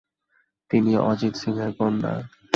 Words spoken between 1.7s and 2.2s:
কন্যা।